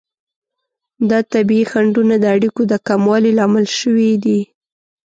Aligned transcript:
دا 1.09 1.19
طبیعي 1.33 1.65
خنډونه 1.71 2.15
د 2.19 2.25
اړیکو 2.35 2.61
د 2.71 2.73
کموالي 2.87 3.31
لامل 3.39 3.65
شوي 3.79 4.11
دي. 4.23 4.39